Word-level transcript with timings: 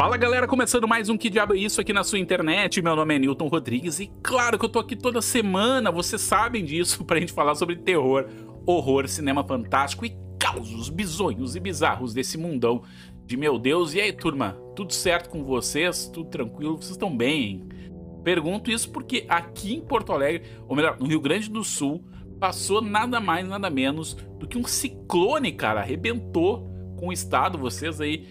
Fala 0.00 0.16
galera, 0.16 0.48
começando 0.48 0.88
mais 0.88 1.10
um 1.10 1.18
Que 1.18 1.28
Diabo 1.28 1.54
é 1.54 1.58
Isso 1.58 1.78
aqui 1.78 1.92
na 1.92 2.02
sua 2.02 2.18
internet, 2.18 2.80
meu 2.80 2.96
nome 2.96 3.14
é 3.14 3.18
Newton 3.18 3.48
Rodrigues 3.48 4.00
e 4.00 4.10
claro 4.22 4.58
que 4.58 4.64
eu 4.64 4.68
tô 4.70 4.78
aqui 4.78 4.96
toda 4.96 5.20
semana, 5.20 5.92
vocês 5.92 6.22
sabem 6.22 6.64
disso, 6.64 7.04
pra 7.04 7.20
gente 7.20 7.34
falar 7.34 7.54
sobre 7.54 7.76
terror, 7.76 8.26
horror, 8.64 9.06
cinema 9.06 9.44
fantástico 9.44 10.06
e 10.06 10.16
causos 10.38 10.88
bizonhos 10.88 11.54
e 11.54 11.60
bizarros 11.60 12.14
desse 12.14 12.38
mundão 12.38 12.82
de 13.26 13.36
meu 13.36 13.58
Deus. 13.58 13.92
E 13.92 14.00
aí 14.00 14.10
turma, 14.10 14.56
tudo 14.74 14.94
certo 14.94 15.28
com 15.28 15.44
vocês? 15.44 16.06
Tudo 16.06 16.30
tranquilo? 16.30 16.76
Vocês 16.76 16.92
estão 16.92 17.14
bem? 17.14 17.68
Pergunto 18.24 18.70
isso 18.70 18.90
porque 18.90 19.26
aqui 19.28 19.74
em 19.74 19.82
Porto 19.82 20.14
Alegre, 20.14 20.48
ou 20.66 20.74
melhor, 20.74 20.98
no 20.98 21.08
Rio 21.08 21.20
Grande 21.20 21.50
do 21.50 21.62
Sul, 21.62 22.02
passou 22.40 22.80
nada 22.80 23.20
mais, 23.20 23.46
nada 23.46 23.68
menos 23.68 24.14
do 24.38 24.48
que 24.48 24.56
um 24.56 24.64
ciclone, 24.64 25.52
cara, 25.52 25.80
arrebentou 25.80 26.70
com 26.98 27.08
o 27.08 27.12
estado, 27.12 27.58
vocês 27.58 28.00
aí 28.00 28.26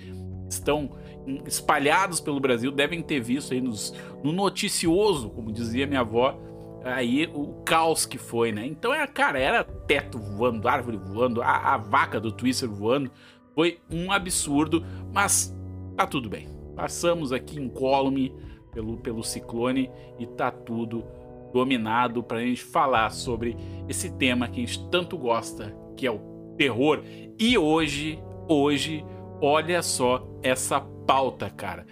estão 0.50 0.98
espalhados 1.46 2.20
pelo 2.20 2.40
Brasil 2.40 2.72
devem 2.72 3.02
ter 3.02 3.20
visto 3.20 3.54
aí 3.54 3.62
nos, 3.62 3.94
no 4.24 4.32
noticioso, 4.32 5.30
como 5.30 5.52
dizia 5.52 5.88
minha 5.88 6.02
avó, 6.02 6.40
aí 6.84 7.30
o 7.34 7.62
caos 7.64 8.06
que 8.06 8.18
foi, 8.18 8.52
né? 8.52 8.66
Então, 8.66 8.94
é, 8.94 9.06
cara, 9.08 9.40
era 9.40 9.64
teto 9.64 10.18
voando, 10.18 10.68
árvore 10.68 10.98
voando, 10.98 11.42
a, 11.42 11.74
a 11.74 11.78
vaca 11.78 12.20
do 12.20 12.32
Twister 12.32 12.70
voando. 12.70 13.12
Foi 13.54 13.80
um 13.92 14.12
absurdo, 14.12 14.86
mas 15.14 15.56
tá 15.96 16.08
tudo 16.08 16.30
bem. 16.30 16.48
Passamos 16.76 17.34
aqui 17.34 17.60
incólume 17.60 18.34
pelo, 18.72 18.98
pelo 18.98 19.24
ciclone 19.24 19.92
e 20.18 20.26
tá 20.26 20.52
tudo 20.52 21.04
dominado 21.52 22.24
pra 22.24 22.42
gente 22.42 22.64
falar 22.64 23.10
sobre 23.10 23.58
esse 23.88 24.12
tema 24.12 24.48
que 24.48 24.64
a 24.64 24.66
gente 24.66 24.88
tanto 24.90 25.18
gosta, 25.18 25.76
que 25.98 26.06
é 26.06 26.12
o 26.12 26.20
terror. 26.58 27.02
E 27.38 27.58
hoje, 27.58 28.20
hoje, 28.48 29.04
olha 29.42 29.82
só 29.82 30.26
essa 30.42 30.80
pauta, 31.10 31.50
cara. 31.50 31.88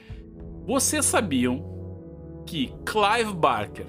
Vocês 0.67 1.03
sabiam 1.03 2.43
que 2.45 2.71
Clive 2.85 3.33
Barker, 3.33 3.87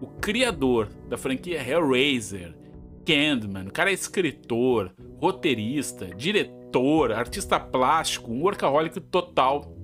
o 0.00 0.06
criador 0.06 0.88
da 1.10 1.18
franquia 1.18 1.62
Hellraiser, 1.62 2.56
Candyman, 3.04 3.66
o 3.66 3.70
cara 3.70 3.90
é 3.90 3.92
escritor, 3.92 4.90
roteirista, 5.20 6.06
diretor, 6.06 7.12
artista 7.12 7.60
plástico, 7.60 8.32
um 8.32 8.40
workaholic 8.40 8.98
total. 8.98 9.76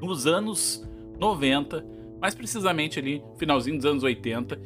Nos 0.00 0.24
anos 0.24 0.88
90, 1.18 1.84
mais 2.20 2.32
precisamente 2.32 3.00
ali, 3.00 3.20
finalzinho 3.38 3.76
dos 3.76 3.86
anos 3.86 4.04
80, 4.04 4.56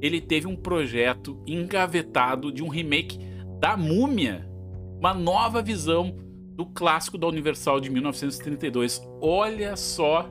ele 0.00 0.20
teve 0.20 0.48
um 0.48 0.56
projeto 0.56 1.40
engavetado 1.46 2.50
de 2.50 2.64
um 2.64 2.68
remake 2.68 3.20
da 3.60 3.76
Múmia, 3.76 4.50
uma 4.98 5.14
nova 5.14 5.62
visão 5.62 6.29
do 6.60 6.66
clássico 6.66 7.16
da 7.16 7.26
Universal 7.26 7.80
de 7.80 7.88
1932. 7.88 9.02
Olha 9.18 9.74
só 9.76 10.28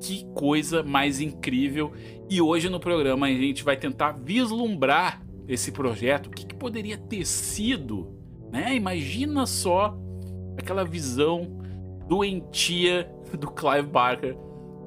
que 0.00 0.26
coisa 0.34 0.82
mais 0.82 1.20
incrível! 1.20 1.92
E 2.28 2.42
hoje 2.42 2.68
no 2.68 2.80
programa 2.80 3.26
a 3.26 3.30
gente 3.30 3.62
vai 3.62 3.76
tentar 3.76 4.10
vislumbrar 4.10 5.24
esse 5.46 5.70
projeto, 5.70 6.26
o 6.26 6.30
que, 6.30 6.44
que 6.44 6.54
poderia 6.56 6.98
ter 6.98 7.24
sido, 7.24 8.12
né? 8.50 8.74
Imagina 8.74 9.46
só 9.46 9.96
aquela 10.58 10.84
visão 10.84 11.60
doentia 12.08 13.08
do 13.38 13.48
Clive 13.48 13.86
Barker 13.86 14.36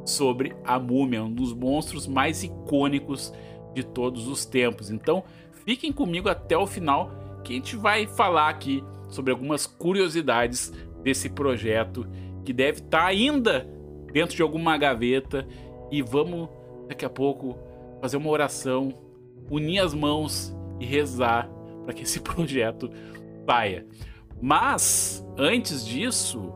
sobre 0.06 0.54
a 0.66 0.78
múmia, 0.78 1.24
um 1.24 1.32
dos 1.32 1.54
monstros 1.54 2.06
mais 2.06 2.44
icônicos 2.44 3.34
de 3.74 3.82
todos 3.82 4.28
os 4.28 4.44
tempos. 4.44 4.90
Então, 4.90 5.24
fiquem 5.64 5.94
comigo 5.94 6.28
até 6.28 6.58
o 6.58 6.68
final 6.68 7.40
que 7.46 7.54
a 7.54 7.56
gente 7.56 7.78
vai 7.78 8.06
falar 8.06 8.50
aqui 8.50 8.84
sobre 9.10 9.32
algumas 9.32 9.66
curiosidades 9.66 10.72
desse 11.04 11.30
projeto 11.30 12.08
que 12.44 12.54
deve 12.54 12.80
estar 12.80 13.02
tá 13.02 13.06
ainda 13.08 13.68
dentro 14.12 14.36
de 14.36 14.42
alguma 14.42 14.78
gaveta 14.78 15.48
e 15.92 16.02
vamos 16.02 16.50
daqui 16.88 17.06
a 17.06 17.10
pouco 17.10 17.58
fazer 18.02 18.18
uma 18.18 18.30
oração, 18.30 18.94
unir 19.50 19.80
as 19.80 19.94
mãos 19.94 20.56
e 20.80 20.86
rezar 20.86 21.50
para 21.84 21.94
que 21.94 22.04
esse 22.04 22.20
projeto 22.22 22.90
saia. 23.46 23.86
Mas 24.42 25.26
antes 25.38 25.86
disso, 25.86 26.54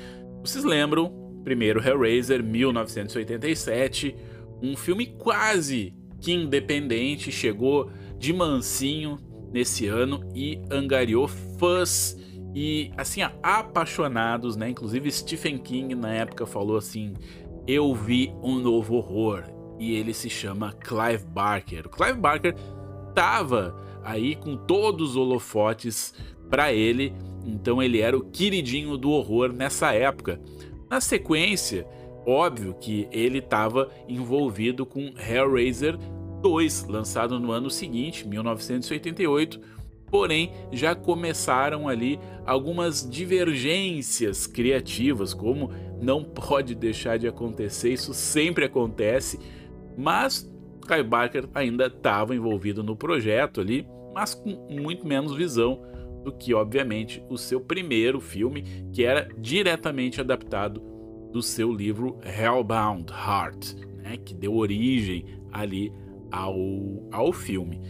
Vocês 0.41 0.63
lembram? 0.63 1.41
Primeiro 1.43 1.85
Hellraiser 1.85 2.41
1987, 2.41 4.15
um 4.61 4.77
filme 4.77 5.07
quase 5.07 5.93
que 6.21 6.31
independente, 6.31 7.33
chegou 7.33 7.91
de 8.17 8.31
mansinho 8.31 9.19
nesse 9.51 9.87
ano 9.87 10.23
e 10.33 10.61
angariou 10.71 11.27
fãs 11.27 12.22
e 12.55 12.91
assim, 12.97 13.21
apaixonados, 13.41 14.55
né? 14.55 14.69
Inclusive 14.69 15.11
Stephen 15.11 15.57
King 15.57 15.95
na 15.95 16.13
época 16.13 16.45
falou 16.45 16.77
assim: 16.77 17.13
"Eu 17.67 17.93
vi 17.93 18.33
um 18.43 18.59
novo 18.59 18.95
horror" 18.95 19.43
e 19.79 19.95
ele 19.95 20.13
se 20.13 20.29
chama 20.29 20.73
Clive 20.73 21.25
Barker. 21.25 21.87
O 21.87 21.89
Clive 21.89 22.19
Barker 22.19 22.55
tava 23.13 23.75
aí 24.03 24.35
com 24.35 24.55
todos 24.55 25.11
os 25.11 25.15
holofotes 25.15 26.13
para 26.49 26.71
ele, 26.71 27.13
então 27.45 27.81
ele 27.81 27.99
era 27.99 28.17
o 28.17 28.23
queridinho 28.23 28.97
do 28.97 29.11
horror 29.11 29.51
nessa 29.51 29.93
época. 29.93 30.39
Na 30.89 31.01
sequência, 31.01 31.87
óbvio 32.25 32.75
que 32.75 33.07
ele 33.11 33.39
estava 33.39 33.89
envolvido 34.07 34.85
com 34.85 35.13
Hellraiser 35.17 35.97
2, 36.41 36.85
lançado 36.87 37.39
no 37.39 37.51
ano 37.51 37.69
seguinte, 37.69 38.27
1988 38.27 39.59
porém 40.13 40.51
já 40.71 40.93
começaram 40.93 41.87
ali 41.87 42.19
algumas 42.45 43.09
divergências 43.09 44.45
criativas, 44.45 45.33
como 45.33 45.71
não 45.99 46.23
pode 46.23 46.75
deixar 46.75 47.17
de 47.17 47.27
acontecer, 47.27 47.93
isso 47.93 48.13
sempre 48.13 48.63
acontece, 48.63 49.39
mas 49.97 50.47
Kai 50.87 51.01
Barker 51.01 51.49
ainda 51.51 51.87
estava 51.87 52.35
envolvido 52.35 52.83
no 52.83 52.95
projeto 52.95 53.59
ali, 53.59 53.87
mas 54.13 54.35
com 54.35 54.51
muito 54.69 55.07
menos 55.07 55.35
visão 55.35 55.81
do 56.23 56.31
que, 56.31 56.53
obviamente, 56.53 57.23
o 57.27 57.35
seu 57.35 57.59
primeiro 57.59 58.21
filme, 58.21 58.61
que 58.93 59.03
era 59.03 59.27
diretamente 59.39 60.21
adaptado 60.21 60.79
do 61.31 61.41
seu 61.41 61.73
livro 61.73 62.19
Hellbound 62.23 63.11
Heart, 63.11 63.73
né, 63.97 64.17
que 64.17 64.35
deu 64.35 64.53
origem 64.53 65.25
ali 65.51 65.91
ao, 66.33 66.55
ao 67.11 67.31
filme. 67.31 67.81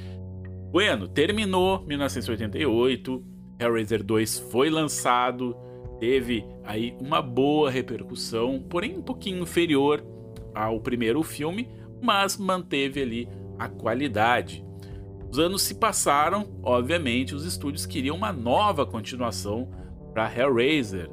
Bueno, 0.73 1.07
terminou 1.07 1.85
1988, 1.85 3.23
Hellraiser 3.59 4.03
2 4.03 4.39
foi 4.51 4.71
lançado, 4.71 5.55
teve 5.99 6.43
aí 6.63 6.97
uma 6.99 7.21
boa 7.21 7.69
repercussão, 7.69 8.59
porém 8.67 8.97
um 8.97 9.01
pouquinho 9.03 9.43
inferior 9.43 10.03
ao 10.51 10.79
primeiro 10.79 11.21
filme, 11.21 11.69
mas 12.01 12.37
manteve 12.37 13.03
ali 13.03 13.29
a 13.59 13.69
qualidade. 13.69 14.65
Os 15.29 15.37
anos 15.37 15.61
se 15.61 15.75
passaram, 15.75 16.47
obviamente, 16.63 17.35
os 17.35 17.45
estúdios 17.45 17.85
queriam 17.85 18.15
uma 18.15 18.33
nova 18.33 18.83
continuação 18.83 19.69
para 20.11 20.35
Hellraiser. 20.35 21.07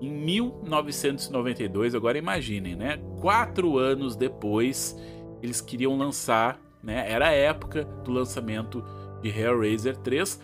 Em 0.00 0.10
1992, 0.10 1.94
agora 1.94 2.16
imaginem, 2.16 2.74
né? 2.74 2.96
Quatro 3.20 3.76
anos 3.76 4.16
depois, 4.16 4.96
eles 5.42 5.60
queriam 5.60 5.98
lançar, 5.98 6.58
né? 6.82 7.12
Era 7.12 7.28
a 7.28 7.32
época 7.32 7.84
do 7.84 8.10
lançamento 8.10 8.82
de 9.22 9.28
Hellraiser 9.28 9.96
3. 9.96 10.40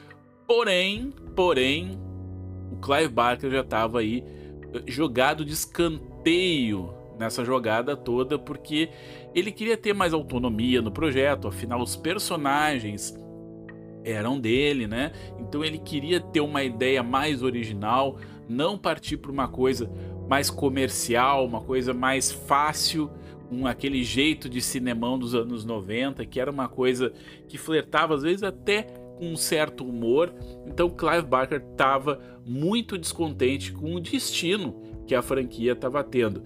Porém, 0.46 1.12
porém, 1.34 1.98
o 2.72 2.76
Clive 2.76 3.08
Barker 3.08 3.50
já 3.50 3.60
estava 3.60 4.00
aí 4.00 4.24
eh, 4.72 4.82
jogado 4.86 5.44
de 5.44 5.52
escanteio 5.52 6.94
nessa 7.18 7.44
jogada 7.44 7.96
toda, 7.96 8.38
porque 8.38 8.88
ele 9.34 9.50
queria 9.50 9.76
ter 9.76 9.92
mais 9.92 10.14
autonomia 10.14 10.80
no 10.80 10.90
projeto, 10.90 11.48
afinal 11.48 11.82
os 11.82 11.96
personagens 11.96 13.14
eram 14.04 14.38
dele, 14.38 14.86
né? 14.86 15.12
Então 15.38 15.64
ele 15.64 15.78
queria 15.78 16.20
ter 16.20 16.40
uma 16.40 16.62
ideia 16.62 17.02
mais 17.02 17.42
original, 17.42 18.16
não 18.48 18.78
partir 18.78 19.16
para 19.16 19.32
uma 19.32 19.48
coisa 19.48 19.90
mais 20.28 20.48
comercial, 20.48 21.44
uma 21.44 21.60
coisa 21.60 21.92
mais 21.92 22.30
fácil, 22.30 23.10
com 23.48 23.66
aquele 23.66 24.02
jeito 24.04 24.48
de 24.48 24.60
cinemão 24.60 25.18
dos 25.18 25.34
anos 25.34 25.64
90, 25.64 26.24
que 26.26 26.38
era 26.38 26.50
uma 26.50 26.68
coisa 26.68 27.12
que 27.48 27.56
flertava 27.56 28.14
às 28.14 28.22
vezes 28.22 28.42
até 28.42 28.82
com 29.16 29.32
um 29.32 29.36
certo 29.36 29.84
humor. 29.84 30.32
Então 30.66 30.90
Clive 30.90 31.26
Barker 31.26 31.62
estava 31.70 32.20
muito 32.46 32.98
descontente 32.98 33.72
com 33.72 33.94
o 33.94 34.00
destino 34.00 34.80
que 35.06 35.14
a 35.14 35.22
franquia 35.22 35.72
estava 35.72 36.04
tendo. 36.04 36.42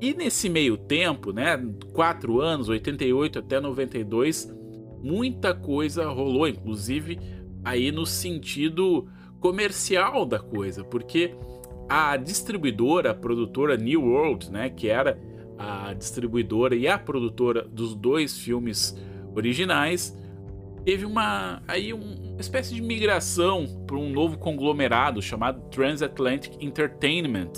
E 0.00 0.14
nesse 0.14 0.48
meio 0.48 0.76
tempo, 0.76 1.32
né, 1.32 1.60
quatro 1.92 2.40
anos, 2.40 2.68
88 2.68 3.40
até 3.40 3.60
92, 3.60 4.54
muita 5.02 5.52
coisa 5.52 6.08
rolou, 6.08 6.46
inclusive 6.46 7.18
aí 7.64 7.90
no 7.90 8.06
sentido 8.06 9.08
comercial 9.40 10.24
da 10.24 10.38
coisa, 10.38 10.84
porque 10.84 11.34
a 11.88 12.16
distribuidora, 12.16 13.10
a 13.10 13.14
produtora 13.14 13.76
New 13.76 14.02
World, 14.02 14.50
né, 14.52 14.70
que 14.70 14.88
era 14.88 15.18
a 15.58 15.92
distribuidora 15.92 16.76
e 16.76 16.86
a 16.86 16.98
produtora 16.98 17.62
dos 17.62 17.94
dois 17.94 18.38
filmes 18.38 18.96
originais, 19.34 20.16
teve 20.84 21.04
uma 21.04 21.62
aí 21.66 21.92
uma 21.92 22.40
espécie 22.40 22.74
de 22.74 22.80
migração 22.80 23.84
para 23.86 23.96
um 23.96 24.10
novo 24.10 24.38
conglomerado 24.38 25.20
chamado 25.20 25.60
Transatlantic 25.70 26.56
Entertainment 26.62 27.52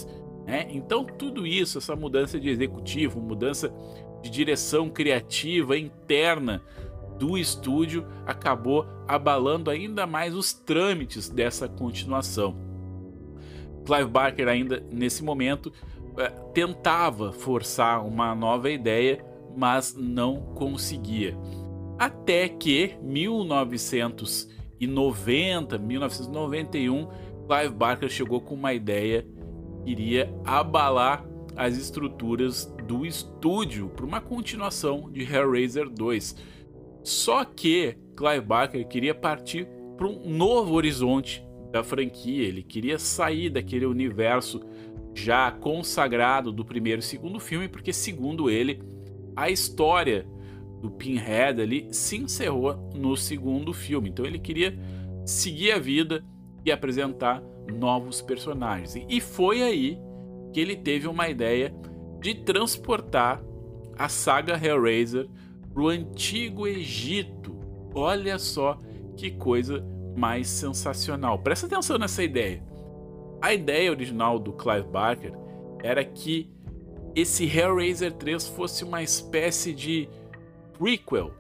né? 0.51 0.67
Então, 0.71 1.05
tudo 1.05 1.47
isso, 1.47 1.79
essa 1.79 1.95
mudança 1.95 2.41
de 2.41 2.49
executivo, 2.49 3.21
mudança 3.21 3.73
de 4.21 4.29
direção 4.29 4.91
criativa 4.91 5.79
interna 5.79 6.61
do 7.17 7.39
estúdio, 7.39 8.05
acabou 8.27 8.85
abalando 9.07 9.71
ainda 9.71 10.09
mais 10.09 10.35
os 10.35 10.53
trâmites 10.53 11.29
dessa 11.29 11.69
continuação. 11.69 12.57
Clive 13.85 14.11
Barker, 14.11 14.49
ainda 14.49 14.85
nesse 14.91 15.23
momento, 15.23 15.73
tentava 16.53 17.33
forçar 17.33 18.07
uma 18.07 18.35
nova 18.35 18.71
ideia, 18.71 19.25
mas 19.57 19.95
não 19.95 20.43
conseguia. 20.55 21.35
Até 21.99 22.49
que 22.49 22.95
1990, 23.03 25.79
1991, 25.79 27.09
Clive 27.47 27.75
Barker 27.75 28.09
chegou 28.09 28.41
com 28.41 28.55
uma 28.55 28.73
ideia 28.73 29.27
iria 29.85 30.33
abalar 30.45 31.25
as 31.57 31.77
estruturas 31.77 32.73
do 32.87 33.05
estúdio 33.05 33.89
para 33.89 34.07
uma 34.07 34.21
continuação 34.21 35.11
de 35.11 35.23
Hellraiser 35.23 35.89
2. 35.89 36.37
Só 37.03 37.45
que 37.45 37.97
Clive 38.17 38.45
Barker 38.45 38.87
queria 38.87 39.15
partir 39.15 39.67
para 39.97 40.07
um 40.07 40.31
novo 40.31 40.75
horizonte 40.75 41.45
da 41.71 41.85
franquia, 41.85 42.49
ele 42.49 42.63
queria 42.63 42.99
sair 42.99 43.49
daquele 43.49 43.87
universo 43.87 44.61
já 45.15 45.51
consagrado 45.51 46.53
do 46.53 46.65
primeiro 46.65 47.01
e 47.01 47.05
segundo 47.05 47.41
filme, 47.41 47.69
porque 47.69 47.93
segundo 47.93 48.49
ele, 48.49 48.83
a 49.37 49.51
história 49.51 50.27
do 50.81 50.91
Pinhead 50.91 51.61
ali 51.61 51.89
se 51.93 52.17
encerrou 52.17 52.91
no 52.95 53.17
segundo 53.17 53.73
filme. 53.73 54.09
Então 54.09 54.25
ele 54.25 54.39
queria 54.39 54.79
seguir 55.25 55.73
a 55.73 55.79
vida 55.79 56.25
e 56.65 56.73
apresentar 56.73 57.43
novos 57.73 58.21
personagens. 58.21 58.97
E 59.09 59.21
foi 59.21 59.63
aí 59.63 59.99
que 60.53 60.61
ele 60.61 60.77
teve 60.77 61.07
uma 61.07 61.29
ideia 61.29 61.75
de 62.21 62.35
transportar 62.35 63.43
a 63.97 64.09
saga 64.09 64.59
Hellraiser 64.63 65.29
para 65.73 65.83
o 65.83 65.89
antigo 65.89 66.67
Egito. 66.67 67.55
Olha 67.95 68.39
só 68.39 68.79
que 69.17 69.31
coisa 69.31 69.85
mais 70.17 70.49
sensacional. 70.49 71.39
Presta 71.39 71.67
atenção 71.67 71.99
nessa 71.99 72.23
ideia. 72.23 72.63
A 73.41 73.55
ideia 73.55 73.91
original 73.91 74.39
do 74.39 74.53
Clive 74.53 74.89
Barker 74.89 75.33
era 75.83 76.05
que 76.05 76.51
esse 77.15 77.45
Hellraiser 77.45 78.13
3 78.13 78.49
fosse 78.49 78.85
uma 78.85 79.03
espécie 79.03 79.73
de 79.73 80.09
prequel 80.79 81.33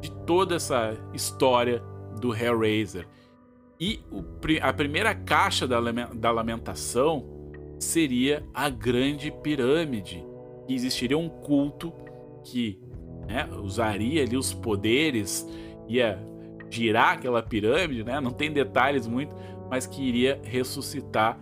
de 0.00 0.10
toda 0.26 0.56
essa 0.56 0.96
história 1.14 1.82
do 2.20 2.34
Hellraiser. 2.34 3.06
E 3.80 4.00
o, 4.10 4.22
a 4.62 4.72
primeira 4.72 5.14
caixa 5.14 5.66
da, 5.66 5.80
da 6.14 6.30
lamentação 6.30 7.24
seria 7.78 8.44
a 8.54 8.68
grande 8.68 9.30
pirâmide. 9.30 10.24
E 10.68 10.74
existiria 10.74 11.18
um 11.18 11.28
culto 11.28 11.92
que 12.44 12.78
né, 13.26 13.48
usaria 13.62 14.22
ali 14.22 14.36
os 14.36 14.52
poderes, 14.52 15.46
ia 15.88 16.18
girar 16.70 17.14
aquela 17.14 17.42
pirâmide, 17.42 18.04
né? 18.04 18.20
não 18.20 18.30
tem 18.30 18.52
detalhes 18.52 19.06
muito, 19.06 19.34
mas 19.70 19.86
que 19.86 20.02
iria 20.02 20.40
ressuscitar 20.42 21.38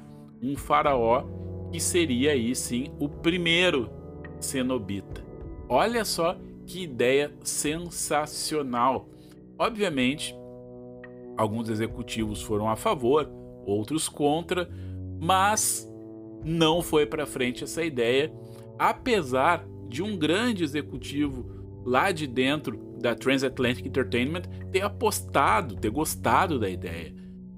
um 0.51 0.57
faraó 0.57 1.25
que 1.71 1.81
seria 1.81 2.33
aí 2.33 2.55
sim 2.55 2.93
o 2.99 3.09
primeiro 3.09 3.91
cenobita. 4.41 5.25
Olha 5.69 6.05
só 6.05 6.37
que 6.67 6.83
ideia 6.83 7.33
sensacional. 7.43 9.09
Obviamente, 9.59 10.35
Alguns 11.37 11.69
executivos 11.69 12.43
foram 12.43 12.69
a 12.69 12.77
favor, 12.77 13.29
outros 13.67 14.09
contra, 14.09 14.69
mas 15.21 15.91
não 16.45 16.81
foi 16.81 17.07
para 17.07 17.27
frente 17.27 17.65
essa 17.65 17.83
ideia, 17.83 18.33
apesar 18.79 19.67
de 19.89 20.03
um 20.03 20.17
grande 20.17 20.63
executivo 20.63 21.45
lá 21.85 22.13
de 22.13 22.27
dentro 22.27 22.79
da 23.01 23.15
Transatlantic 23.15 23.87
Entertainment 23.87 24.43
ter 24.71 24.83
apostado, 24.83 25.77
ter 25.77 25.91
gostado 25.91 26.59
da 26.59 26.71
ideia. 26.71 27.15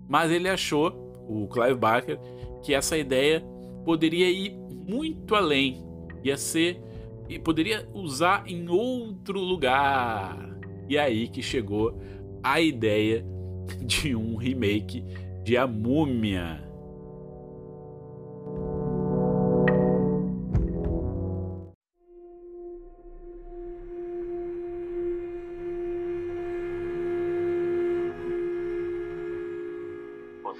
Mas 0.08 0.30
ele 0.30 0.48
achou, 0.48 1.05
o 1.28 1.46
Clive 1.48 1.74
Barker, 1.74 2.18
que 2.62 2.74
essa 2.74 2.96
ideia 2.96 3.42
poderia 3.84 4.30
ir 4.30 4.56
muito 4.88 5.34
além, 5.34 5.84
ia 6.22 6.36
ser 6.36 6.80
e 7.28 7.38
poderia 7.38 7.88
usar 7.92 8.44
em 8.46 8.68
outro 8.68 9.40
lugar. 9.40 10.56
E 10.88 10.96
aí 10.96 11.28
que 11.28 11.42
chegou 11.42 12.00
a 12.42 12.60
ideia 12.60 13.24
de 13.82 14.14
um 14.14 14.36
remake 14.36 15.04
de 15.42 15.56
A 15.56 15.66
Múmia. 15.66 16.65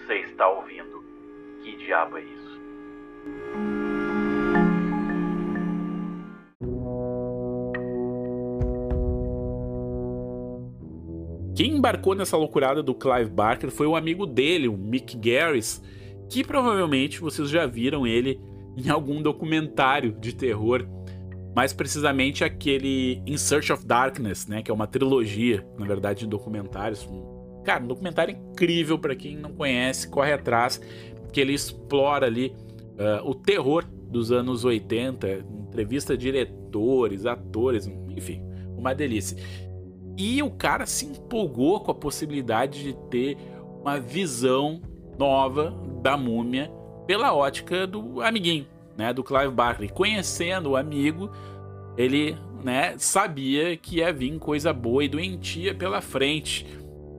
Você 0.07 0.19
está 0.21 0.49
ouvindo? 0.49 1.05
Que 1.65 1.77
diabo 1.79 2.17
é 2.17 2.23
isso? 2.23 2.61
Quem 11.57 11.73
embarcou 11.73 12.15
nessa 12.15 12.37
loucurada 12.37 12.85
do 12.85 12.95
Clive 12.95 13.31
Barker 13.31 13.69
foi 13.73 13.89
um 13.89 13.97
amigo 13.97 14.27
dele, 14.27 14.69
o 14.69 14.77
Mick 14.77 15.17
Garris, 15.17 15.83
que 16.31 16.45
provavelmente 16.45 17.21
vocês 17.21 17.51
já 17.51 17.67
viram 17.67 18.07
ele 18.07 18.41
em 18.77 18.89
algum 18.89 19.21
documentário 19.21 20.13
de 20.13 20.33
terror, 20.33 20.87
mais 21.53 21.73
precisamente 21.73 22.45
aquele 22.45 23.21
In 23.27 23.37
Search 23.37 23.73
of 23.73 23.85
Darkness, 23.85 24.47
né, 24.47 24.63
que 24.63 24.71
é 24.71 24.75
uma 24.75 24.87
trilogia, 24.87 25.67
na 25.77 25.85
verdade, 25.85 26.21
de 26.21 26.27
documentários. 26.29 27.09
Cara, 27.67 27.83
um 27.83 27.89
documentário 27.89 28.33
incrível 28.33 28.97
para 28.97 29.17
quem 29.17 29.37
não 29.37 29.53
conhece, 29.53 30.09
corre 30.09 30.33
atrás, 30.33 30.81
que 31.33 31.41
ele 31.41 31.53
explora 31.53 32.27
ali 32.27 32.55
uh, 32.93 33.29
o 33.29 33.35
terror 33.35 33.85
dos 34.09 34.31
anos 34.31 34.65
80, 34.65 35.45
entrevista 35.69 36.17
diretores, 36.17 37.27
atores, 37.27 37.91
enfim, 38.09 38.41
uma 38.79 38.95
delícia. 38.95 39.37
E 40.17 40.41
o 40.45 40.51
cara 40.51 40.87
se 40.87 41.07
empolgou 41.07 41.81
com 41.81 41.91
a 41.91 41.95
possibilidade 41.95 42.85
de 42.85 42.97
ter 43.11 43.37
uma 43.81 43.99
visão 43.99 44.81
nova 45.19 45.75
da 46.01 46.17
múmia 46.17 46.71
pela 47.05 47.35
ótica 47.35 47.85
do 47.85 48.23
amiguinho, 48.23 48.67
né, 48.97 49.13
do 49.13 49.25
Clive 49.25 49.51
Barker. 49.51 49.93
Conhecendo 49.93 50.71
o 50.71 50.77
amigo, 50.77 51.33
ele, 51.97 52.37
né, 52.63 52.95
sabia 52.97 53.77
que 53.77 53.97
ia 53.97 54.13
vir 54.13 54.39
coisa 54.39 54.73
boa 54.73 55.05
e 55.05 55.09
doentia 55.09 55.75
pela 55.75 56.01
frente. 56.01 56.65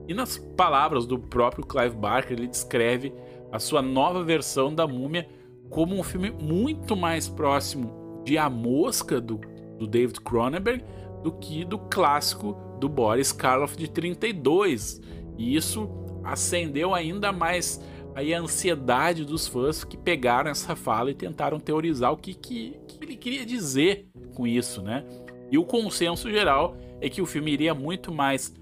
E 0.08 0.14
nas 0.14 0.38
palavras 0.38 1.06
do 1.06 1.18
próprio 1.18 1.66
Clive 1.66 1.94
Barker, 1.94 2.38
ele 2.38 2.48
descreve 2.48 3.12
a 3.52 3.58
sua 3.58 3.82
nova 3.82 4.24
versão 4.24 4.74
da 4.74 4.86
Múmia 4.86 5.28
como 5.68 5.94
um 5.94 6.02
filme 6.02 6.30
muito 6.30 6.96
mais 6.96 7.28
próximo 7.28 8.22
de 8.24 8.38
A 8.38 8.48
Mosca 8.48 9.20
do, 9.20 9.38
do 9.78 9.86
David 9.86 10.20
Cronenberg 10.22 10.82
do 11.22 11.32
que 11.32 11.64
do 11.64 11.78
clássico 11.78 12.56
do 12.80 12.88
Boris 12.88 13.32
Karloff 13.32 13.76
de 13.76 13.88
32. 13.88 15.00
E 15.36 15.54
isso 15.54 15.88
acendeu 16.24 16.94
ainda 16.94 17.32
mais 17.32 17.80
a 18.14 18.38
ansiedade 18.38 19.24
dos 19.24 19.46
fãs 19.46 19.84
que 19.84 19.96
pegaram 19.96 20.50
essa 20.50 20.74
fala 20.74 21.10
e 21.10 21.14
tentaram 21.14 21.60
teorizar 21.60 22.12
o 22.12 22.16
que, 22.16 22.34
que, 22.34 22.80
que 22.88 23.04
ele 23.04 23.16
queria 23.16 23.46
dizer 23.46 24.08
com 24.34 24.46
isso, 24.46 24.82
né? 24.82 25.04
E 25.50 25.56
o 25.56 25.64
consenso 25.64 26.30
geral 26.30 26.76
é 27.00 27.08
que 27.08 27.22
o 27.22 27.26
filme 27.26 27.52
iria 27.52 27.74
muito 27.74 28.12
mais 28.12 28.52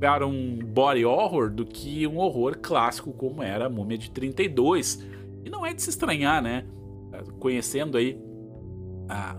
para 0.00 0.26
um 0.26 0.58
body 0.58 1.04
horror 1.04 1.50
do 1.50 1.66
que 1.66 2.06
um 2.06 2.18
horror 2.18 2.58
clássico 2.58 3.12
como 3.12 3.42
era 3.42 3.66
a 3.66 3.68
Múmia 3.68 3.98
de 3.98 4.10
32. 4.10 5.04
E 5.44 5.50
não 5.50 5.66
é 5.66 5.74
de 5.74 5.82
se 5.82 5.90
estranhar, 5.90 6.42
né? 6.42 6.66
Conhecendo 7.38 7.96
aí 7.96 8.20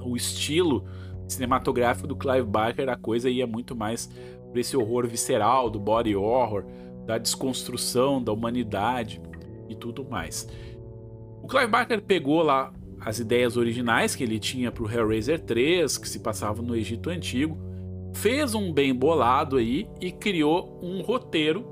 o 0.03 0.15
estilo 0.15 0.85
cinematográfico 1.27 2.07
do 2.07 2.15
Clive 2.15 2.47
Barker, 2.47 2.89
a 2.89 2.95
coisa 2.95 3.29
ia 3.29 3.45
muito 3.45 3.75
mais 3.75 4.07
para 4.51 4.59
esse 4.59 4.75
horror 4.75 5.07
visceral 5.07 5.69
do 5.69 5.79
body 5.79 6.15
horror, 6.15 6.65
da 7.05 7.17
desconstrução 7.17 8.21
da 8.21 8.33
humanidade 8.33 9.21
e 9.69 9.75
tudo 9.75 10.03
mais. 10.09 10.49
O 11.41 11.47
Clive 11.47 11.67
Barker 11.67 12.01
pegou 12.01 12.41
lá 12.41 12.73
as 12.99 13.19
ideias 13.19 13.55
originais 13.55 14.15
que 14.15 14.23
ele 14.23 14.39
tinha 14.39 14.71
para 14.71 14.83
o 14.83 14.91
Hellraiser 14.91 15.39
3, 15.39 15.97
que 15.97 16.09
se 16.09 16.19
passava 16.19 16.61
no 16.61 16.75
Egito 16.75 17.09
Antigo, 17.09 17.57
fez 18.13 18.53
um 18.55 18.71
bem 18.71 18.93
bolado 18.93 19.57
aí 19.57 19.87
e 20.01 20.11
criou 20.11 20.79
um 20.81 21.01
roteiro 21.01 21.65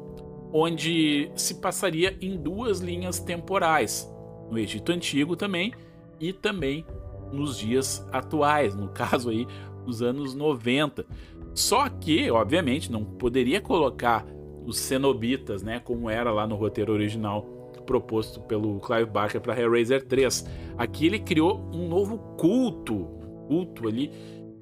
onde 0.54 1.30
se 1.36 1.56
passaria 1.56 2.18
em 2.22 2.38
duas 2.38 2.80
linhas 2.80 3.20
temporais, 3.20 4.10
no 4.50 4.58
Egito 4.58 4.92
Antigo 4.92 5.36
também 5.36 5.74
e 6.20 6.32
também 6.32 6.86
nos 7.32 7.58
dias 7.58 8.08
atuais, 8.12 8.76
no 8.76 8.88
caso 8.94 9.30
aí 9.30 9.46
nos 9.86 10.02
anos 10.02 10.34
90. 10.34 11.06
Só 11.54 11.90
que, 11.90 12.30
obviamente, 12.30 12.92
não 12.92 13.04
poderia 13.04 13.60
colocar 13.60 14.26
os 14.66 14.78
cenobitas, 14.78 15.64
né, 15.64 15.80
como 15.80 16.10
era 16.10 16.32
lá 16.32 16.46
no 16.46 16.56
roteiro 16.56 16.94
original 16.94 17.58
proposto 17.88 18.42
pelo 18.42 18.80
Clive 18.82 19.10
Barker 19.10 19.42
para 19.42 19.60
Hellraiser 19.60 20.06
3. 20.06 20.46
Aqui 20.78 21.08
ele 21.08 21.20
criou 21.20 21.58
um 21.74 21.88
novo 21.88 22.18
culto, 22.38 23.08
culto 23.48 23.88
ali 23.88 24.12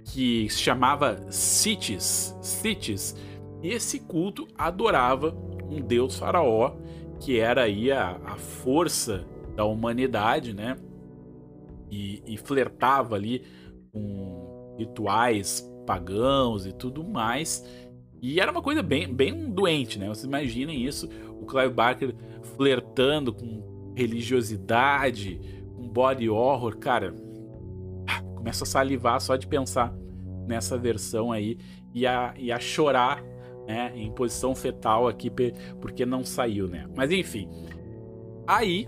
que 0.05 0.47
se 0.50 0.59
chamava 0.59 1.19
Cities, 1.31 2.38
Cities. 2.41 3.15
E 3.62 3.69
esse 3.69 4.00
culto 4.00 4.47
adorava 4.55 5.35
um 5.69 5.81
deus 5.81 6.17
faraó, 6.17 6.75
que 7.19 7.39
era 7.39 7.63
aí 7.63 7.91
a, 7.91 8.19
a 8.24 8.35
força 8.35 9.25
da 9.55 9.65
humanidade, 9.65 10.53
né? 10.53 10.77
E, 11.89 12.21
e 12.25 12.38
flertava 12.38 13.15
ali 13.15 13.43
com 13.91 14.75
rituais 14.77 15.62
pagãos 15.85 16.65
e 16.65 16.74
tudo 16.74 17.03
mais. 17.03 17.65
E 18.21 18.39
era 18.39 18.51
uma 18.51 18.62
coisa 18.62 18.83
bem, 18.83 19.12
bem 19.12 19.50
doente, 19.50 19.97
né? 19.97 20.07
Vocês 20.07 20.25
imaginem 20.25 20.83
isso, 20.83 21.09
o 21.39 21.45
Clive 21.45 21.74
Barker 21.74 22.15
flertando 22.55 23.33
com 23.33 23.93
religiosidade, 23.95 25.39
com 25.75 25.88
body 25.88 26.29
horror, 26.29 26.77
cara. 26.77 27.15
Começa 28.45 28.63
a 28.63 28.67
salivar 28.67 29.19
só 29.19 29.35
de 29.35 29.47
pensar 29.47 29.91
nessa 30.47 30.77
versão 30.77 31.31
aí 31.31 31.57
e 31.91 32.05
a, 32.05 32.31
e 32.37 32.51
a 32.51 32.59
chorar, 32.59 33.23
né, 33.67 33.91
em 33.95 34.11
posição 34.11 34.53
fetal 34.53 35.07
aqui 35.07 35.31
porque 35.81 36.05
não 36.05 36.23
saiu, 36.23 36.67
né? 36.67 36.87
Mas 36.95 37.09
enfim. 37.09 37.49
Aí 38.45 38.87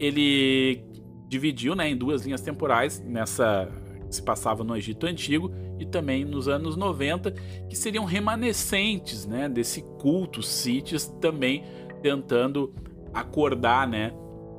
ele 0.00 0.84
dividiu, 1.28 1.76
né, 1.76 1.88
em 1.88 1.96
duas 1.96 2.24
linhas 2.24 2.40
temporais 2.40 2.98
nessa 2.98 3.68
que 4.08 4.16
se 4.16 4.22
passava 4.24 4.64
no 4.64 4.76
Egito 4.76 5.06
Antigo 5.06 5.52
e 5.78 5.86
também 5.86 6.24
nos 6.24 6.48
anos 6.48 6.76
90, 6.76 7.30
que 7.68 7.76
seriam 7.76 8.04
remanescentes, 8.04 9.24
né, 9.24 9.48
desse 9.48 9.82
culto 10.00 10.42
sítios 10.42 11.06
também 11.20 11.62
tentando 12.02 12.74
acordar, 13.14 13.86
né, 13.86 14.12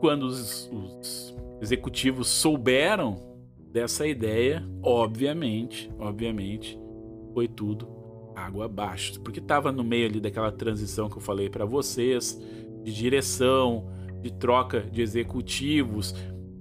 quando 0.00 0.22
os, 0.22 0.70
os 0.72 1.36
executivos 1.60 2.28
souberam 2.28 3.16
dessa 3.72 4.06
ideia, 4.06 4.64
obviamente, 4.82 5.90
obviamente, 5.98 6.80
foi 7.34 7.46
tudo 7.46 7.95
água 8.36 8.66
abaixo, 8.66 9.18
porque 9.20 9.40
estava 9.40 9.72
no 9.72 9.82
meio 9.82 10.06
ali 10.06 10.20
daquela 10.20 10.52
transição 10.52 11.08
que 11.08 11.16
eu 11.16 11.22
falei 11.22 11.48
para 11.48 11.64
vocês, 11.64 12.40
de 12.84 12.92
direção, 12.92 13.88
de 14.22 14.32
troca 14.32 14.80
de 14.80 15.00
executivos, 15.00 16.14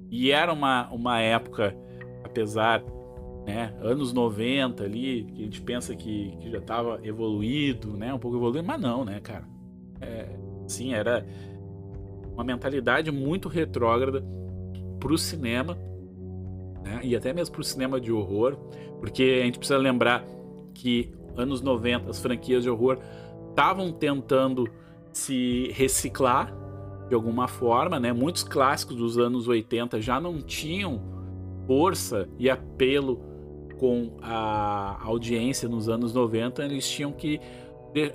e 0.09 0.31
era 0.31 0.53
uma, 0.53 0.89
uma 0.89 1.19
época, 1.19 1.75
apesar, 2.23 2.81
né, 3.45 3.75
anos 3.81 4.13
90 4.13 4.83
ali, 4.83 5.25
que 5.25 5.41
a 5.41 5.45
gente 5.45 5.61
pensa 5.61 5.95
que, 5.95 6.35
que 6.39 6.49
já 6.49 6.59
estava 6.59 6.99
evoluído, 7.03 7.97
né, 7.97 8.13
um 8.13 8.19
pouco 8.19 8.37
evoluído, 8.37 8.65
mas 8.65 8.79
não, 8.81 9.03
né, 9.03 9.19
cara, 9.19 9.45
é, 9.99 10.29
sim, 10.67 10.93
era 10.93 11.25
uma 12.33 12.43
mentalidade 12.43 13.11
muito 13.11 13.49
retrógrada 13.49 14.23
para 14.99 15.13
o 15.13 15.17
cinema 15.17 15.77
né? 16.85 16.99
e 17.03 17.15
até 17.15 17.33
mesmo 17.33 17.53
para 17.53 17.61
o 17.61 17.63
cinema 17.63 17.99
de 17.99 18.11
horror, 18.11 18.55
porque 18.99 19.39
a 19.41 19.45
gente 19.45 19.57
precisa 19.57 19.77
lembrar 19.77 20.25
que 20.73 21.11
anos 21.37 21.61
90, 21.61 22.09
as 22.09 22.21
franquias 22.21 22.63
de 22.63 22.69
horror 22.69 22.97
estavam 23.49 23.91
tentando 23.91 24.67
se 25.11 25.71
reciclar 25.73 26.53
de 27.07 27.15
alguma 27.15 27.47
forma, 27.47 27.99
né? 27.99 28.11
Muitos 28.11 28.43
clássicos 28.43 28.97
dos 28.97 29.17
anos 29.17 29.47
80 29.47 30.01
já 30.01 30.19
não 30.19 30.41
tinham 30.41 31.01
força 31.67 32.27
e 32.37 32.49
apelo 32.49 33.21
com 33.77 34.17
a 34.21 34.99
audiência 35.03 35.67
nos 35.67 35.89
anos 35.89 36.13
90, 36.13 36.63
eles 36.63 36.89
tinham 36.89 37.11
que 37.11 37.39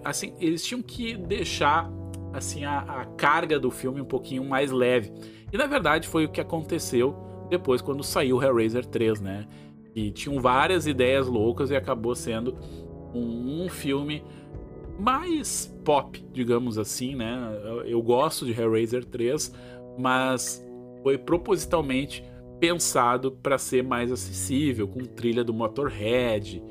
assim, 0.05 0.35
eles 0.39 0.65
tinham 0.65 0.83
que 0.83 1.17
deixar 1.17 1.91
assim 2.33 2.65
a, 2.65 2.81
a 2.81 3.05
carga 3.05 3.59
do 3.59 3.71
filme 3.71 4.01
um 4.01 4.05
pouquinho 4.05 4.45
mais 4.45 4.71
leve. 4.71 5.13
E 5.53 5.57
na 5.57 5.67
verdade 5.67 6.07
foi 6.07 6.27
o 6.27 6.29
que 6.29 6.41
aconteceu 6.41 7.17
depois 7.49 7.81
quando 7.83 8.03
saiu 8.03 8.43
Hellraiser 8.43 8.85
3, 8.87 9.21
né? 9.21 9.49
E 9.95 10.11
tinham 10.11 10.41
várias 10.41 10.87
ideias 10.87 11.27
loucas 11.27 11.71
e 11.71 11.77
acabou 11.77 12.15
sendo 12.15 12.57
um, 13.15 13.65
um 13.65 13.69
filme 13.69 14.23
mais 14.99 15.67
pop, 15.85 16.23
digamos 16.33 16.79
assim, 16.79 17.15
né? 17.15 17.39
Eu, 17.87 18.03
gosto 18.03 18.45
de 18.45 18.53
Hellraiser 18.53 19.05
3, 19.05 19.53
mas 19.99 20.65
foi 21.03 21.17
propositalmente 21.17 22.25
pensado 22.59 23.33
para 23.33 23.57
ser 23.57 23.83
mais 23.83 24.13
acessível, 24.13 24.87
com 24.87 25.01
trilha 25.01 25.43
do 25.43 25.55
Motorhead, 25.55 26.63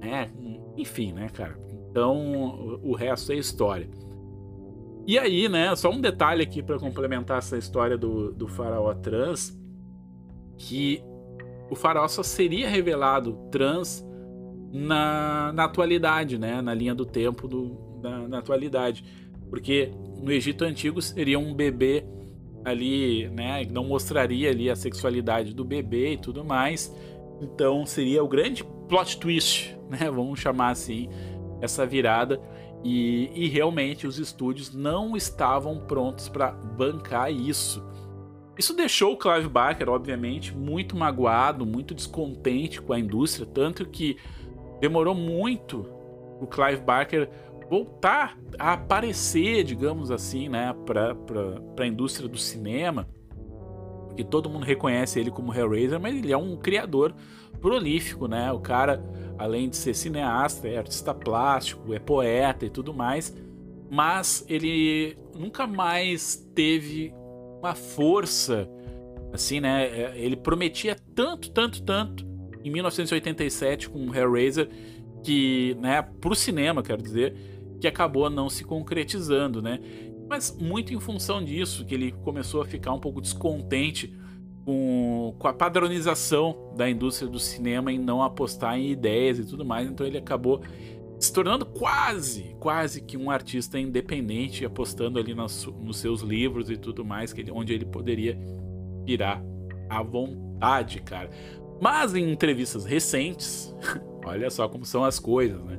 né? 0.00 0.30
Enfim, 0.76 1.12
né, 1.12 1.28
cara? 1.28 1.58
Então, 1.90 2.78
o 2.82 2.94
resto 2.94 3.32
é 3.32 3.36
história. 3.36 3.88
E 5.06 5.18
aí, 5.18 5.48
né, 5.48 5.74
só 5.74 5.90
um 5.90 6.00
detalhe 6.00 6.42
aqui 6.42 6.62
para 6.62 6.78
complementar 6.78 7.38
essa 7.38 7.58
história 7.58 7.98
do, 7.98 8.32
do 8.32 8.46
faraó 8.46 8.94
trans, 8.94 9.58
que 10.56 11.02
o 11.68 11.74
faraó 11.74 12.06
só 12.06 12.22
seria 12.22 12.68
revelado 12.68 13.32
trans 13.50 14.06
na, 14.72 15.52
na 15.52 15.64
atualidade, 15.64 16.38
né, 16.38 16.62
na 16.62 16.72
linha 16.72 16.94
do 16.94 17.04
tempo 17.04 17.46
do, 17.46 18.00
na, 18.02 18.28
na 18.28 18.38
atualidade. 18.38 19.04
Porque 19.50 19.92
no 20.22 20.32
Egito 20.32 20.64
Antigo 20.64 21.02
seria 21.02 21.38
um 21.38 21.52
bebê 21.52 22.04
ali, 22.64 23.28
né, 23.28 23.64
não 23.70 23.84
mostraria 23.84 24.50
ali 24.50 24.70
a 24.70 24.76
sexualidade 24.76 25.52
do 25.54 25.64
bebê 25.64 26.14
e 26.14 26.16
tudo 26.16 26.44
mais. 26.44 26.94
Então 27.40 27.84
seria 27.84 28.24
o 28.24 28.28
grande 28.28 28.64
plot 28.88 29.18
twist, 29.18 29.76
né, 29.90 30.08
vamos 30.10 30.40
chamar 30.40 30.70
assim, 30.70 31.08
essa 31.60 31.84
virada. 31.84 32.40
E, 32.84 33.30
e 33.34 33.48
realmente 33.48 34.08
os 34.08 34.18
estúdios 34.18 34.74
não 34.74 35.16
estavam 35.16 35.78
prontos 35.80 36.28
para 36.28 36.50
bancar 36.50 37.30
isso. 37.30 37.84
Isso 38.58 38.74
deixou 38.74 39.12
o 39.12 39.16
Clive 39.16 39.48
Barker, 39.48 39.88
obviamente, 39.88 40.54
muito 40.54 40.96
magoado, 40.96 41.64
muito 41.64 41.94
descontente 41.94 42.82
com 42.82 42.92
a 42.92 42.98
indústria, 42.98 43.46
tanto 43.46 43.86
que 43.86 44.16
demorou 44.82 45.14
muito 45.14 45.88
o 46.40 46.46
Clive 46.48 46.82
Barker 46.82 47.30
voltar 47.70 48.36
a 48.58 48.72
aparecer, 48.72 49.62
digamos 49.62 50.10
assim, 50.10 50.48
né, 50.48 50.74
para 50.84 51.14
a 51.78 51.86
indústria 51.86 52.28
do 52.28 52.36
cinema, 52.36 53.08
porque 54.08 54.24
todo 54.24 54.50
mundo 54.50 54.64
reconhece 54.64 55.20
ele 55.20 55.30
como 55.30 55.54
Hellraiser, 55.54 56.00
mas 56.00 56.16
ele 56.16 56.32
é 56.32 56.36
um 56.36 56.56
criador 56.56 57.14
prolífico, 57.60 58.26
né? 58.26 58.50
O 58.50 58.58
cara, 58.58 59.00
além 59.38 59.70
de 59.70 59.76
ser 59.76 59.94
cineasta, 59.94 60.66
é 60.66 60.78
artista 60.78 61.14
plástico, 61.14 61.94
é 61.94 62.00
poeta 62.00 62.66
e 62.66 62.68
tudo 62.68 62.92
mais, 62.92 63.34
mas 63.88 64.44
ele 64.48 65.16
nunca 65.38 65.64
mais 65.64 66.44
teve 66.56 67.14
uma 67.60 67.76
força, 67.76 68.68
assim, 69.32 69.60
né? 69.60 69.84
É, 69.84 70.12
ele 70.16 70.34
prometia 70.36 70.96
tanto, 71.14 71.52
tanto, 71.52 71.82
tanto 71.84 72.31
em 72.64 72.70
1987 72.70 73.88
com 73.88 74.14
Hellraiser 74.14 74.68
que, 75.22 75.76
né, 75.80 76.02
pro 76.02 76.34
cinema, 76.34 76.82
quero 76.82 77.02
dizer, 77.02 77.34
que 77.80 77.86
acabou 77.86 78.28
não 78.28 78.48
se 78.48 78.64
concretizando, 78.64 79.62
né? 79.62 79.80
Mas 80.28 80.56
muito 80.58 80.94
em 80.94 81.00
função 81.00 81.42
disso, 81.44 81.84
que 81.84 81.94
ele 81.94 82.12
começou 82.24 82.62
a 82.62 82.64
ficar 82.64 82.92
um 82.92 82.98
pouco 82.98 83.20
descontente 83.20 84.16
com, 84.64 85.34
com 85.38 85.48
a 85.48 85.52
padronização 85.52 86.72
da 86.76 86.88
indústria 86.88 87.28
do 87.28 87.38
cinema 87.38 87.92
em 87.92 87.98
não 87.98 88.22
apostar 88.22 88.78
em 88.78 88.90
ideias 88.90 89.38
e 89.38 89.44
tudo 89.44 89.64
mais, 89.64 89.88
então 89.88 90.06
ele 90.06 90.18
acabou 90.18 90.62
se 91.18 91.32
tornando 91.32 91.64
quase, 91.64 92.56
quase 92.58 93.00
que 93.00 93.16
um 93.16 93.30
artista 93.30 93.78
independente, 93.78 94.64
apostando 94.64 95.18
ali 95.18 95.34
nas, 95.34 95.66
nos 95.66 95.98
seus 95.98 96.20
livros 96.20 96.68
e 96.68 96.76
tudo 96.76 97.04
mais, 97.04 97.32
que 97.32 97.40
ele, 97.40 97.52
onde 97.52 97.72
ele 97.72 97.84
poderia 97.84 98.36
virar 99.04 99.42
à 99.88 100.02
vontade, 100.02 101.00
cara. 101.00 101.30
Mas 101.82 102.14
em 102.14 102.30
entrevistas 102.30 102.84
recentes, 102.84 103.74
olha 104.24 104.48
só 104.50 104.68
como 104.68 104.84
são 104.84 105.02
as 105.02 105.18
coisas, 105.18 105.60
né? 105.64 105.76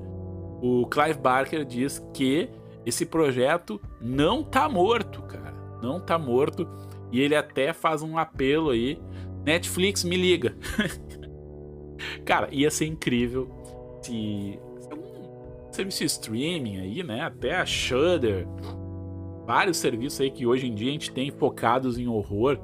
O 0.61 0.85
Clive 0.85 1.17
Barker 1.17 1.63
diz 1.63 2.05
que 2.13 2.49
esse 2.85 3.05
projeto 3.05 3.79
não 4.01 4.43
tá 4.43 4.67
morto, 4.67 5.21
cara. 5.21 5.53
Não 5.81 6.01
tá 6.01 6.19
morto. 6.19 6.67
E 7.09 7.21
ele 7.21 7.33
até 7.33 7.71
faz 7.71 8.01
um 8.01 8.17
apelo 8.17 8.71
aí. 8.71 8.99
Netflix, 9.45 10.03
me 10.03 10.17
liga. 10.17 10.53
cara, 12.25 12.49
ia 12.51 12.69
ser 12.69 12.87
incrível 12.87 13.47
se, 14.01 14.59
algum 14.91 15.71
serviço 15.71 16.03
streaming 16.03 16.81
aí, 16.81 17.01
né? 17.01 17.21
Até 17.21 17.55
a 17.55 17.65
Shudder. 17.65 18.45
Vários 19.45 19.77
serviços 19.77 20.19
aí 20.19 20.29
que 20.29 20.45
hoje 20.45 20.67
em 20.67 20.75
dia 20.75 20.89
a 20.89 20.91
gente 20.91 21.13
tem 21.13 21.31
focados 21.31 21.97
em 21.97 22.09
horror 22.09 22.59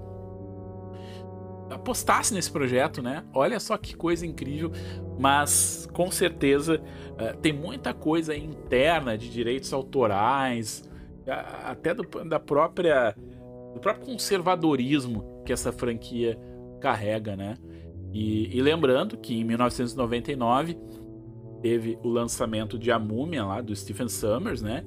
apostasse 1.69 2.33
nesse 2.33 2.51
projeto, 2.51 3.01
né? 3.01 3.23
Olha 3.33 3.59
só 3.59 3.77
que 3.77 3.95
coisa 3.95 4.25
incrível, 4.25 4.71
mas 5.19 5.87
com 5.93 6.09
certeza 6.09 6.81
uh, 6.81 7.37
tem 7.37 7.53
muita 7.53 7.93
coisa 7.93 8.35
interna 8.35 9.17
de 9.17 9.29
direitos 9.29 9.71
autorais, 9.73 10.89
até 11.63 11.93
do, 11.93 12.03
da 12.25 12.39
própria 12.39 13.15
do 13.73 13.79
próprio 13.79 14.05
conservadorismo 14.05 15.43
que 15.45 15.53
essa 15.53 15.71
franquia 15.71 16.39
carrega, 16.79 17.35
né? 17.35 17.57
E, 18.11 18.57
e 18.57 18.61
lembrando 18.61 19.17
que 19.17 19.39
em 19.39 19.43
1999 19.43 20.77
teve 21.61 21.99
o 22.03 22.09
lançamento 22.09 22.79
de 22.79 22.91
A 22.91 22.97
Múmia 22.97 23.45
lá 23.45 23.61
do 23.61 23.75
Stephen 23.75 24.07
Summers, 24.07 24.61
né? 24.61 24.83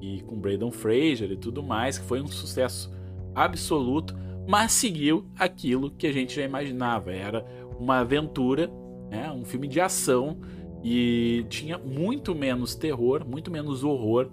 E 0.00 0.22
com 0.22 0.38
Braden 0.38 0.70
Fraser 0.70 1.30
e 1.32 1.36
tudo 1.36 1.62
mais, 1.62 1.98
que 1.98 2.04
foi 2.04 2.20
um 2.20 2.26
sucesso 2.26 2.92
absoluto 3.34 4.14
mas 4.46 4.72
seguiu 4.72 5.26
aquilo 5.38 5.90
que 5.90 6.06
a 6.06 6.12
gente 6.12 6.34
já 6.34 6.42
imaginava. 6.42 7.12
Era 7.12 7.44
uma 7.78 8.00
aventura, 8.00 8.70
né? 9.10 9.30
um 9.32 9.44
filme 9.44 9.66
de 9.66 9.80
ação 9.80 10.38
e 10.82 11.46
tinha 11.48 11.78
muito 11.78 12.34
menos 12.34 12.74
terror, 12.74 13.26
muito 13.26 13.50
menos 13.50 13.82
horror 13.82 14.30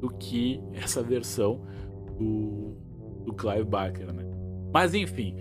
do 0.00 0.08
que 0.08 0.60
essa 0.72 1.02
versão 1.02 1.60
do, 2.18 2.74
do 3.24 3.32
Clive 3.34 3.64
Barker. 3.64 4.12
Né? 4.12 4.24
Mas 4.72 4.94
enfim, 4.94 5.36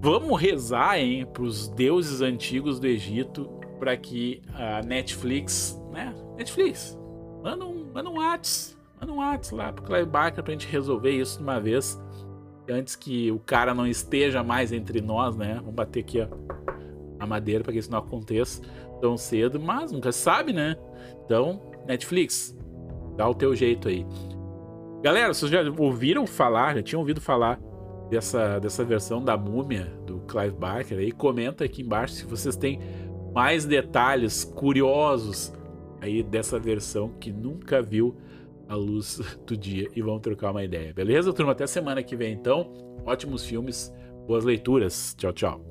vamos 0.00 0.40
rezar 0.40 0.96
para 1.32 1.42
os 1.42 1.68
deuses 1.68 2.20
antigos 2.20 2.78
do 2.78 2.86
Egito 2.86 3.46
para 3.78 3.96
que 3.96 4.42
a 4.54 4.82
Netflix, 4.82 5.80
né? 5.90 6.14
Netflix, 6.36 6.98
manda 7.42 7.64
um, 7.64 7.90
manda 7.92 8.10
um 8.10 8.18
WhatsApp, 8.18 8.76
manda 9.00 9.12
um 9.12 9.16
WhatsApp 9.16 9.54
lá 9.56 9.72
pro 9.72 9.84
Clive 9.84 10.06
Barker 10.06 10.44
pra 10.44 10.52
gente 10.52 10.66
resolver 10.66 11.10
isso 11.10 11.38
de 11.38 11.42
uma 11.42 11.58
vez 11.58 11.98
antes 12.68 12.96
que 12.96 13.30
o 13.30 13.38
cara 13.38 13.74
não 13.74 13.86
esteja 13.86 14.42
mais 14.42 14.72
entre 14.72 15.00
nós, 15.00 15.36
né? 15.36 15.54
Vamos 15.56 15.74
bater 15.74 16.00
aqui 16.00 16.20
ó, 16.20 16.28
a 17.18 17.26
madeira 17.26 17.62
para 17.62 17.72
que 17.72 17.78
isso 17.78 17.90
não 17.90 17.98
aconteça 17.98 18.62
tão 19.00 19.16
cedo, 19.16 19.58
mas 19.58 19.92
nunca 19.92 20.12
sabe, 20.12 20.52
né? 20.52 20.76
Então, 21.24 21.60
Netflix, 21.86 22.56
dá 23.16 23.28
o 23.28 23.34
teu 23.34 23.54
jeito 23.54 23.88
aí. 23.88 24.06
Galera, 25.02 25.32
vocês 25.32 25.50
já 25.50 25.62
ouviram 25.78 26.26
falar, 26.26 26.76
já 26.76 26.82
tinham 26.82 27.00
ouvido 27.00 27.20
falar 27.20 27.58
dessa, 28.10 28.58
dessa 28.58 28.84
versão 28.84 29.24
da 29.24 29.36
múmia 29.36 29.86
do 30.06 30.20
Clive 30.20 30.56
Barker 30.56 30.98
aí? 30.98 31.10
Comenta 31.10 31.64
aqui 31.64 31.82
embaixo 31.82 32.14
se 32.14 32.26
vocês 32.26 32.56
têm 32.56 32.80
mais 33.34 33.64
detalhes 33.64 34.44
curiosos 34.44 35.52
aí 36.00 36.22
dessa 36.22 36.58
versão 36.58 37.10
que 37.20 37.32
nunca 37.32 37.80
viu 37.80 38.16
a 38.70 38.76
luz 38.76 39.20
do 39.44 39.56
dia 39.56 39.88
e 39.94 40.00
vamos 40.00 40.20
trocar 40.20 40.52
uma 40.52 40.64
ideia. 40.64 40.94
Beleza, 40.94 41.32
turma? 41.32 41.52
Até 41.52 41.66
semana 41.66 42.02
que 42.02 42.16
vem, 42.16 42.32
então. 42.32 42.72
Ótimos 43.04 43.44
filmes, 43.44 43.92
boas 44.26 44.44
leituras. 44.44 45.14
Tchau, 45.18 45.32
tchau. 45.32 45.69